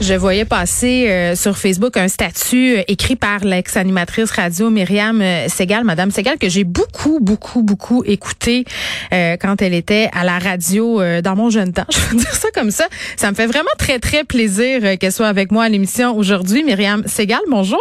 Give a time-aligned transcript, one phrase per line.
[0.00, 5.46] Je voyais passer euh, sur Facebook un statut euh, écrit par l'ex-animatrice radio Myriam euh,
[5.48, 8.64] Segal, Madame Segal, que j'ai beaucoup, beaucoup, beaucoup écouté
[9.10, 11.84] quand elle était à la radio dans mon jeune temps.
[11.90, 12.86] Je veux dire ça comme ça.
[13.16, 16.64] Ça me fait vraiment très, très plaisir qu'elle soit avec moi à l'émission aujourd'hui.
[16.64, 17.80] Myriam Segal, bonjour.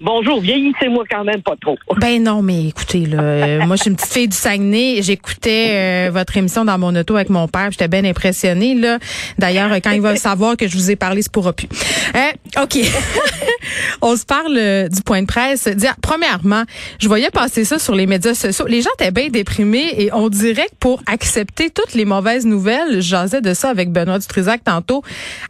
[0.00, 1.78] Bonjour, vieillissez-moi quand même pas trop.
[2.00, 5.00] Ben non, mais écoutez, là, euh, moi je suis une petite fille du Saguenay.
[5.00, 7.70] J'écoutais euh, votre émission dans mon auto avec mon père.
[7.70, 8.74] J'étais bien impressionnée.
[8.74, 8.98] Là.
[9.38, 11.68] D'ailleurs, quand il va savoir que je vous ai parlé, c'est pour plus.
[12.14, 12.78] Euh, OK.
[14.02, 15.68] On se parle du point de presse.
[16.02, 16.64] Premièrement,
[16.98, 18.66] je voyais passer ça sur les médias sociaux.
[18.66, 23.00] Les gens étaient bien déprimés et on dirait que pour accepter toutes les mauvaises nouvelles,
[23.00, 25.02] j'osais de ça avec Benoît Dutrisac tantôt,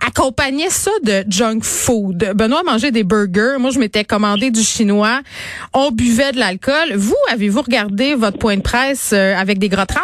[0.06, 2.32] accompagner ça de junk food.
[2.36, 3.56] Benoît mangeait des burgers.
[3.58, 5.20] Moi, je m'étais commandé du chinois,
[5.72, 6.94] on buvait de l'alcool.
[6.96, 10.00] Vous, avez-vous regardé votre point de presse euh, avec des gros trans?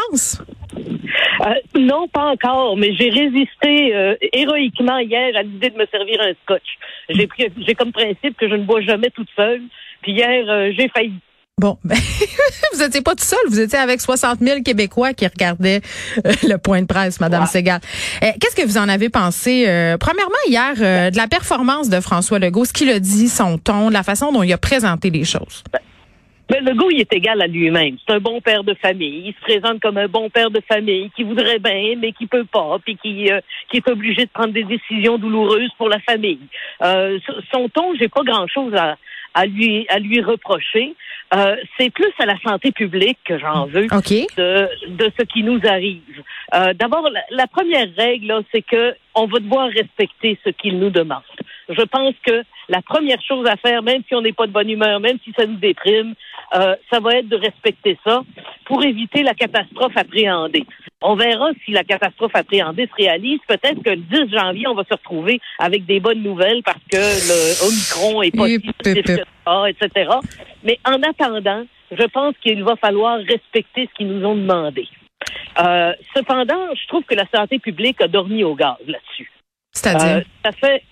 [0.76, 6.20] Euh, non, pas encore, mais j'ai résisté euh, héroïquement hier à l'idée de me servir
[6.20, 6.78] un scotch.
[7.08, 7.28] J'ai
[7.66, 9.62] j'ai comme principe que je ne bois jamais toute seule.
[10.02, 11.14] Puis hier, j'ai failli.
[11.60, 11.94] Bon, ben,
[12.72, 15.82] vous n'étiez pas tout seul, vous étiez avec 60 000 Québécois qui regardaient
[16.24, 17.80] euh, le point de presse, Madame Segal.
[18.22, 20.74] Euh, qu'est-ce que vous en avez pensé, euh, premièrement, hier,
[21.10, 24.42] de la performance de François Legault, ce qu'il a dit, son ton, la façon dont
[24.42, 25.62] il a présenté les choses?
[26.48, 27.98] Ben, Legault, il est égal à lui-même.
[28.06, 29.24] C'est un bon père de famille.
[29.26, 32.46] Il se présente comme un bon père de famille qui voudrait bien, mais qui peut
[32.50, 33.28] pas, puis qui,
[33.70, 36.40] qui est obligé de prendre des décisions douloureuses pour la famille.
[36.80, 38.96] son ton, j'ai pas grand-chose à,
[39.34, 40.94] à lui à lui reprocher.
[41.32, 45.60] Euh, c'est plus à la santé publique que j'en veux de, de ce qui nous
[45.64, 46.02] arrive.
[46.54, 51.22] Euh, D'abord, la, première règle, c'est que on va devoir respecter ce qu'il nous demande.
[51.68, 54.70] Je pense que la première chose à faire, même si on n'est pas de bonne
[54.70, 56.14] humeur, même si ça nous déprime,
[56.56, 58.22] euh, ça va être de respecter ça
[58.64, 60.66] pour éviter la catastrophe appréhendée.
[61.02, 63.40] On verra si la catastrophe appréhendée se réalise.
[63.48, 66.96] Peut-être que le 10 janvier, on va se retrouver avec des bonnes nouvelles parce que
[66.96, 68.56] le Omicron est pas si
[69.68, 70.10] etc.
[70.62, 74.86] Mais en attendant, je pense qu'il va falloir respecter ce qu'ils nous ont demandé.
[75.58, 79.30] Euh, cependant, je trouve que la santé publique a dormi au gaz là-dessus.
[79.72, 80.16] C'est-à-dire?
[80.18, 80.82] Euh, ça fait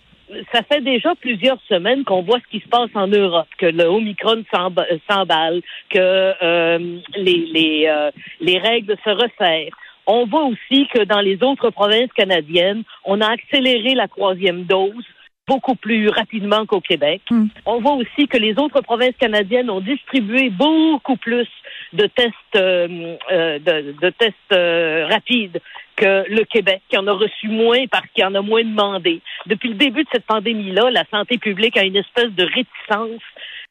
[0.53, 3.85] ça fait déjà plusieurs semaines qu'on voit ce qui se passe en Europe, que le
[3.85, 8.11] Omicron s'emballe, que euh, les, les, euh,
[8.41, 9.77] les règles se resserrent.
[10.11, 15.05] On voit aussi que dans les autres provinces canadiennes, on a accéléré la troisième dose
[15.47, 17.23] beaucoup plus rapidement qu'au Québec.
[17.31, 17.47] Hmm.
[17.67, 21.49] On voit aussi que les autres provinces canadiennes ont distribué beaucoup plus
[21.93, 25.61] de tests euh, euh de, de, tests euh, rapides
[25.97, 29.21] que le Québec, qui en a reçu moins parce qu'il en a moins demandé.
[29.47, 33.23] Depuis le début de cette pandémie-là, la santé publique a une espèce de réticence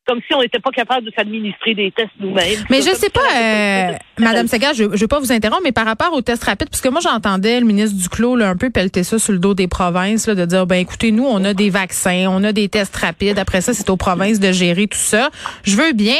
[0.08, 2.64] comme si on n'était pas capable de s'administrer des tests nous-mêmes.
[2.70, 5.86] Mais je sais pas, euh, Madame Segal, je, je veux pas vous interrompre, mais par
[5.86, 9.20] rapport aux tests rapides, puisque moi j'entendais le ministre Duclos là, un peu pelleter ça
[9.20, 12.28] sur le dos des provinces, là, de dire ben écoutez, nous on a des vaccins,
[12.30, 13.38] on a des tests rapides.
[13.38, 15.30] Après ça, c'est aux provinces de gérer tout ça.
[15.64, 16.18] Je veux bien,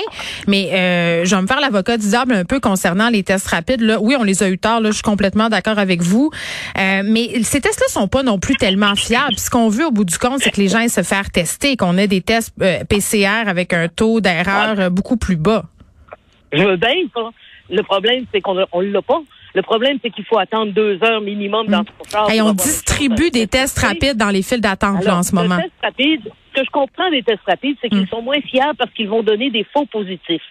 [0.48, 3.82] mais euh, je vais me faire l'avocat du diable un peu concernant les tests rapides.
[3.82, 4.82] Là, oui, on les a eu tard.
[4.82, 6.32] Là, je suis complètement d'accord avec vous,
[6.78, 9.38] euh, mais ces tests-là sont pas non plus tellement fiables.
[9.38, 11.78] Ce qu'on veut au bout du compte, c'est que les gens aient se faire tester,
[11.78, 15.64] qu'on ait des tests euh, PCR avec un taux d'erreur euh, beaucoup plus bas.
[16.52, 17.30] Je veux bien ça.
[17.70, 19.22] Le problème, c'est qu'on ne l'a pas.
[19.54, 23.48] Le problème, c'est qu'il faut attendre deux heures minimum dans ton Et on distribue des
[23.48, 25.58] tests rapides dans les files d'attente en ce moment.
[25.58, 28.08] Tests rapides, ce que je comprends des tests rapides, c'est qu'ils mm.
[28.08, 30.42] sont moins fiables parce qu'ils vont donner des faux positifs.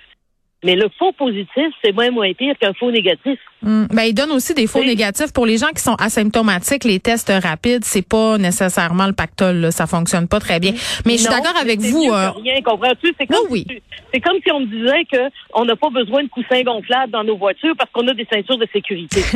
[0.64, 3.38] Mais le faux positif, c'est moins moins pire qu'un faux négatif.
[3.62, 3.86] Hmm.
[3.90, 6.84] Ben, il donne aussi des faux négatifs pour les gens qui sont asymptomatiques.
[6.84, 9.56] Les tests rapides, c'est pas nécessairement le pactole.
[9.56, 9.70] Là.
[9.70, 10.72] Ça fonctionne pas très bien.
[11.04, 12.04] Mais je suis d'accord avec vous.
[12.10, 12.30] Euh...
[12.30, 13.14] Rien, comprends-tu?
[13.18, 13.66] C'est comme, oui,
[14.12, 15.18] c'est comme si on me disait que
[15.52, 18.58] on n'a pas besoin de coussins gonflables dans nos voitures parce qu'on a des ceintures
[18.58, 19.20] de sécurité.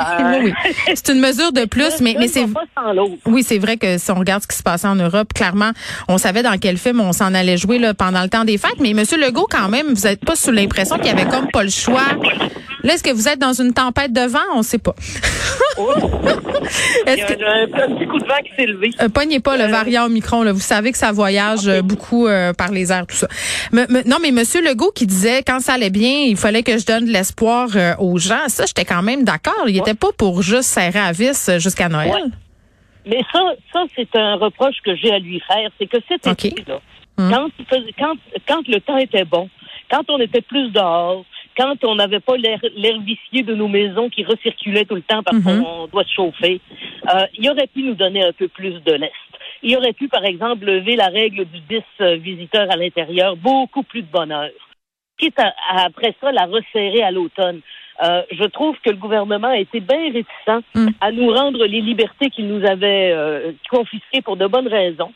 [0.00, 0.42] euh...
[0.44, 0.52] oui,
[0.94, 2.46] C'est une mesure de plus, mais, mais c'est
[3.26, 5.70] oui, c'est vrai que si on regarde ce qui se passait en Europe, clairement,
[6.08, 8.80] on savait dans quel film on s'en allait jouer là, pendant le temps des fêtes.
[8.80, 11.62] Mais Monsieur Legault, quand même, vous êtes pas sous l'impression qu'il y avait comme pas
[11.62, 12.02] le choix.
[12.82, 14.38] Là, est-ce que vous êtes dans une tempête de vent?
[14.54, 14.94] On ne sait pas.
[15.78, 15.92] Oh.
[17.06, 18.90] Il y a un petit coup de vent qui s'est levé.
[19.00, 19.68] Euh, pognez pas le euh.
[19.68, 20.42] variant Omicron.
[20.42, 20.52] Là.
[20.52, 23.28] Vous savez que ça voyage euh, beaucoup euh, par les airs, tout ça.
[23.72, 27.06] non, mais Monsieur Legault qui disait quand ça allait bien, il fallait que je donne
[27.06, 27.68] de l'espoir
[27.98, 28.48] aux gens.
[28.48, 29.64] Ça, j'étais quand même d'accord.
[29.66, 32.12] Il n'était pas pour juste serrer à vis jusqu'à Noël.
[33.06, 33.40] Mais ça,
[33.72, 35.70] ça c'est un reproche que j'ai à lui faire.
[35.78, 36.80] C'est que cet été-là,
[37.18, 37.30] hum.
[37.32, 37.48] quand,
[37.98, 38.14] quand,
[38.46, 39.48] quand le temps était bon,
[39.92, 41.24] quand on était plus dehors,
[41.56, 45.62] quand on n'avait pas l'air de nos maisons qui recirculait tout le temps parce mhm.
[45.62, 46.60] qu'on doit se chauffer,
[47.14, 49.12] euh, il aurait pu nous donner un peu plus de l'Est.
[49.62, 53.82] il aurait pu, par exemple, lever la règle du 10 euh, visiteurs à l'intérieur, beaucoup
[53.82, 54.50] plus de bonheur.
[55.18, 57.60] Quitte à, à, après ça, la resserrer à l'automne.
[58.02, 60.88] Euh, je trouve que le gouvernement a été bien réticent Mm.
[61.00, 65.12] à nous rendre les libertés qu'il nous avait euh, confisquées pour de bonnes raisons.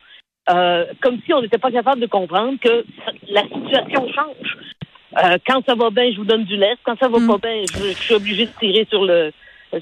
[0.50, 2.84] Euh, comme si on n'était pas capable de comprendre que
[3.31, 4.56] la situation change.
[5.25, 6.78] Euh, quand ça va bien, je vous donne du lest.
[6.84, 7.26] Quand ça va Mm.
[7.26, 9.32] pas bien, je, je suis obligé de tirer sur le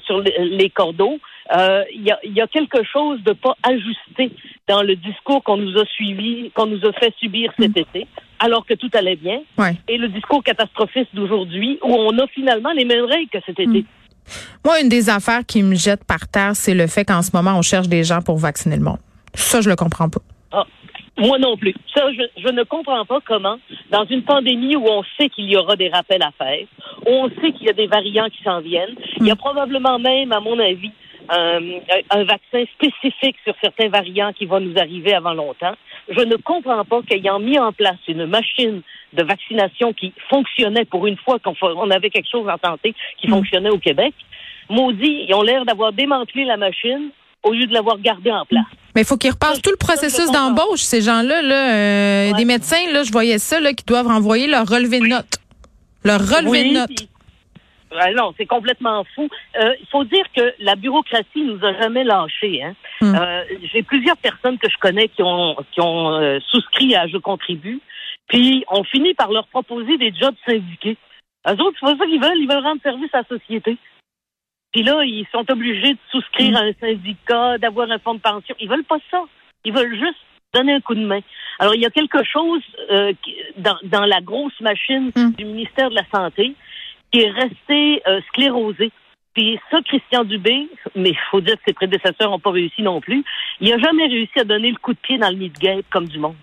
[0.05, 1.19] sur le- les cordeaux.
[1.55, 4.31] Euh, Il y, a, y a quelque chose de pas ajusté
[4.67, 8.07] dans le discours qu'on nous a suivi, qu'on nous a fait subir cet été,
[8.39, 9.75] alors que tout allait bien, Ouais.
[9.87, 13.85] et le discours catastrophiste d'aujourd'hui, où on a finalement les mêmes règles que cet été.
[14.65, 17.55] Moi, une des affaires qui me jette par terre, c'est le fait qu'en ce moment,
[17.55, 18.97] on cherche des gens pour vacciner le monde.
[19.35, 20.21] Ça, je le comprends pas.
[20.57, 20.65] Ah,
[21.17, 21.73] moi non plus.
[21.93, 23.57] Ça, je, je ne comprends pas comment,
[23.89, 26.65] dans une pandémie où on sait qu'il y aura des rappels à faire,
[27.05, 29.99] où on sait qu'il y a des variants qui s'en viennent, il y a probablement
[29.99, 30.91] même, à mon avis,
[31.29, 35.73] un vaccin spécifique sur certains variants qui va nous arriver avant longtemps.
[36.07, 38.81] Je ne comprends pas qu'ayant mis en place une machine
[39.13, 43.27] de vaccination qui fonctionnait pour une fois qu'on on avait quelque chose en santé qui
[43.27, 44.13] fonctionnait au Québec,
[44.69, 47.09] maudit, ils ont l'air d'avoir démantelé la machine
[47.43, 48.65] au lieu de l'avoir gardée en place.
[48.95, 51.41] Mais il faut qu'ils repassent tout le processus d'embauche, ces gens-là.
[51.41, 52.33] Là, euh, Ouais.
[52.37, 55.37] Des médecins, là, je voyais ça, là, qui doivent renvoyer leur relevé de notes.
[56.03, 57.07] Leur relevé Oui, de notes.
[57.97, 59.29] Ah non, c'est complètement fou.
[59.61, 62.63] Euh, Il faut dire que la bureaucratie nous a jamais lâchés.
[62.63, 62.73] Hein.
[63.01, 63.15] Hmm.
[63.15, 63.43] Euh,
[63.73, 67.79] J'ai plusieurs personnes que je connais qui ont qui ont souscrit à Je contribue,
[68.27, 70.97] puis on finit par leur proposer des jobs syndiqués.
[71.47, 73.77] Eux autres, c'est pas ça qu'ils veulent, ils veulent rendre service à la société.
[74.75, 76.55] Puis là, ils sont obligés de souscrire Hmm.
[76.57, 78.53] à un syndicat, d'avoir un fonds de pension.
[78.59, 79.23] Ils veulent pas ça.
[79.63, 80.19] Ils veulent juste
[80.53, 81.21] donner un coup de main.
[81.59, 82.61] Alors, il y a quelque chose
[82.91, 83.13] euh,
[83.55, 85.31] dans, dans la grosse machine Hmm.
[85.31, 86.55] du ministère de la Santé
[87.09, 88.91] qui est resté euh, sclérosé.
[89.33, 92.99] Puis ça, Christian Dubé, mais il faut dire que ses prédécesseurs n'ont pas réussi non
[92.99, 93.23] plus,
[93.61, 96.19] il n'a jamais réussi à donner le coup de pied dans le guêpe comme du
[96.19, 96.35] monde.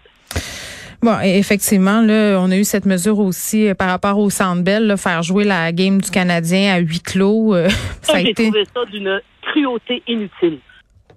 [1.03, 4.87] Bon, effectivement, là, on a eu cette mesure aussi euh, par rapport au Centre Bell,
[4.87, 7.55] là, faire jouer la game du Canadien à huis clos.
[7.55, 7.69] euh,
[8.03, 8.45] ça Ça, a j'ai été.
[8.45, 10.59] trouvé ça d'une cruauté inutile.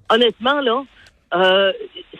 [0.09, 0.83] Honnêtement, là,
[1.35, 1.71] euh,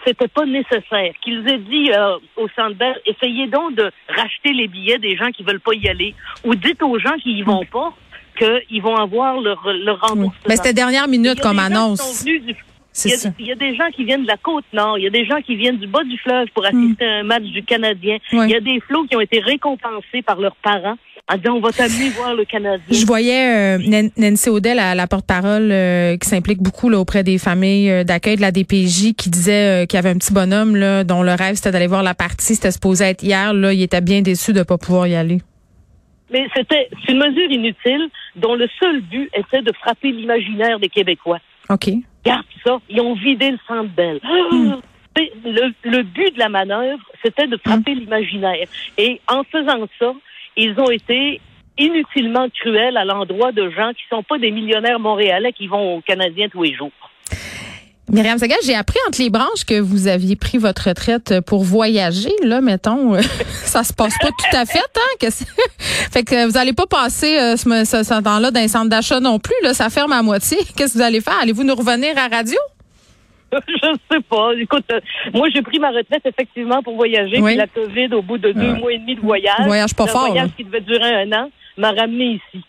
[0.06, 1.14] c'était pas nécessaire.
[1.24, 5.32] Qu'ils aient dit euh, au Centre Bell, essayez donc de racheter les billets des gens
[5.32, 6.14] qui veulent pas y aller,
[6.44, 7.94] ou dites aux gens qui y vont pas
[8.38, 10.34] qu'ils vont avoir leur, leur remboursement.
[10.50, 12.02] Mais c'était dernière minute comme qui annonce.
[12.02, 12.56] sont venus du-
[13.04, 13.30] Il y, a, ça.
[13.38, 15.26] il y a des gens qui viennent de la côte nord, il y a des
[15.26, 18.18] gens qui viennent du bas du fleuve pour assister à un match du Canadien.
[18.32, 18.46] Ouais.
[18.48, 20.96] Il y a des flots qui ont été récompensés par leurs parents
[21.30, 22.86] en disant on va t'amener voir le Canadien.
[22.90, 27.24] Je voyais euh, Nan- Nancy Audet, la, la porte-parole euh, qui s'implique beaucoup là, auprès
[27.24, 30.76] des familles euh, d'accueil de la DPJ, qui disait qu'il y avait un petit bonhomme
[30.78, 32.56] là, dont le rêve c'était d'aller voir la partie.
[32.56, 33.54] C'était supposé être hier.
[33.54, 35.40] Là, il était bien déçu de pas pouvoir y aller.
[36.32, 41.40] Mais c'était une mesure inutile dont le seul but était de frapper l'imaginaire des Québécois.
[41.70, 41.90] OK.
[42.26, 44.20] Regarde ça, ils ont vidé le centre belle.
[45.46, 48.68] Le, le but de la manœuvre, c'était de frapper l'imaginaire.
[48.98, 50.14] Et en faisant ça,
[50.58, 51.40] ils ont été
[51.78, 56.02] inutilement cruels à l'endroit de gens qui sont pas des millionnaires montréalais qui vont aux
[56.02, 56.92] Canadiens tous les jours.
[58.12, 62.32] Myriam Saga, j'ai appris entre les branches que vous aviez pris votre retraite pour voyager.
[62.44, 63.22] Là, mettons, euh,
[63.64, 65.16] ça se passe pas tout à fait, hein?
[65.20, 65.28] Que
[66.12, 69.20] fait que vous allez pas passer euh, ce, ce, ce temps-là dans un centre d'achat
[69.20, 69.56] non plus.
[69.64, 70.58] Là, ça ferme à moitié.
[70.78, 71.38] Qu'est-ce que vous allez faire?
[71.42, 72.58] Allez-vous nous revenir à radio?
[73.52, 74.52] je sais pas.
[74.60, 75.00] Écoute, euh,
[75.34, 77.40] moi j'ai pris ma retraite effectivement pour voyager.
[77.40, 77.52] Oui.
[77.52, 78.80] Puis la COVID, au bout de deux Ouais.
[78.80, 80.54] mois et demi de voyage, Voyage pas un fort, voyage là.
[80.58, 82.66] qui devait durer un an, m'a ramené ici.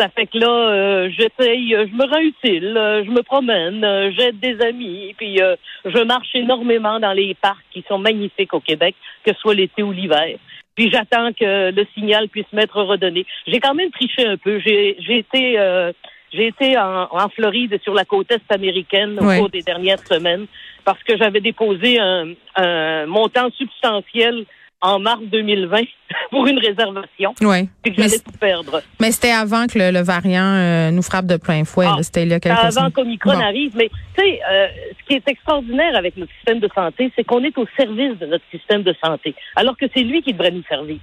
[0.00, 3.84] Ça fait que là, euh, j'essaye, euh, je me rends utile, euh, je me promène,
[3.84, 8.54] euh, j'aide des amis, puis euh, je marche énormément dans les parcs qui sont magnifiques
[8.54, 10.38] au Québec, que ce soit l'été ou l'hiver.
[10.74, 13.26] Puis j'attends que le signal puisse m'être redonné.
[13.46, 14.58] J'ai quand même triché un peu.
[14.60, 15.92] J'ai j'ai été euh,
[16.32, 20.46] j'ai été en, en Floride sur la côte est américaine au cours des dernières semaines
[20.86, 24.46] parce que j'avais déposé un, un montant substantiel
[24.82, 25.82] en mars 2020
[26.30, 27.68] pour une réservation, Oui.
[27.82, 28.82] puis que j'allais tout perdre.
[29.00, 31.86] mais c'était avant que le, le variant euh, nous frappe de plein fouet.
[31.88, 32.02] Ah, là.
[32.02, 33.40] C'était il y a quelques avant qu'Omicron Bon.
[33.40, 33.72] arrive.
[33.76, 34.66] Mais tu sais, euh,
[35.00, 38.26] ce qui est extraordinaire avec notre système de santé, c'est qu'on est au service de
[38.26, 40.98] notre système de santé, alors que c'est lui qui devrait nous servir.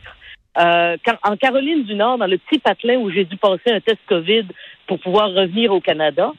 [0.60, 3.80] Euh, quand- en Caroline du Nord, dans le petit patelin où j'ai dû passer un
[3.80, 4.46] test COVID
[4.88, 6.32] pour pouvoir revenir au Canada,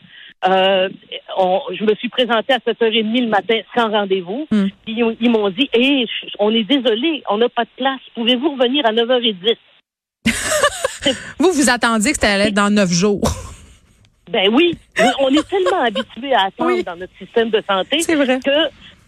[0.47, 0.89] euh,
[1.37, 4.47] on- je me suis présentée à 7h30 le matin sans rendez-vous.
[4.51, 4.67] Hmm.
[4.87, 6.07] Ils, ils m'ont dit, Hé,
[6.39, 8.01] on est désolé, on n'a pas de place.
[8.15, 9.57] Pouvez-vous revenir à 9h10?
[11.39, 13.23] Vous, vous attendiez que c'était allait être dans neuf jours.
[14.31, 14.77] Ben oui,
[15.21, 16.85] on est tellement habitué à attendre Oui.
[16.85, 18.39] dans notre système de santé vrai.
[18.45, 18.51] que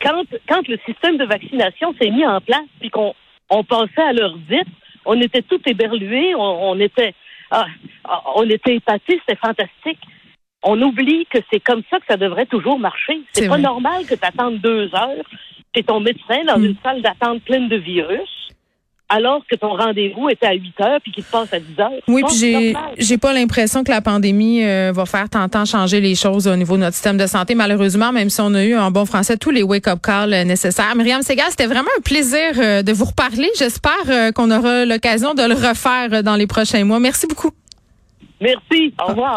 [0.00, 3.12] quand, quand le système de vaccination s'est mis en place puis qu'on
[3.50, 4.66] on passait à l'heure dite,
[5.04, 7.12] on était tout éberlués, on, on était
[7.50, 7.66] ah,
[8.04, 9.98] ah, on était épatés, c'était fantastique.
[10.62, 13.20] On oublie que c'est comme ça que ça devrait toujours marcher.
[13.32, 13.62] C'est pas vrai.
[13.62, 15.24] normal que tu attendes deux heures
[15.74, 16.64] chez ton médecin dans Mm.
[16.64, 18.28] une salle d'attente pleine de virus,
[19.08, 21.90] alors que ton rendez-vous était à 8 heures puis qu'il te passe à 10 heures.
[22.08, 26.14] Oui, puis j'ai pas l'impression que la pandémie euh, va faire tant tant changer les
[26.14, 27.54] choses au niveau de notre système de santé.
[27.54, 30.94] Malheureusement, même si on a eu en bon français tous les wake-up calls euh, nécessaires.
[30.94, 33.48] Myriam Segal, c'était vraiment un plaisir euh, de vous reparler.
[33.58, 37.00] J'espère qu'on aura l'occasion de le refaire dans les prochains mois.
[37.00, 37.50] Merci beaucoup.
[38.40, 38.94] Merci.
[39.02, 39.28] Au revoir.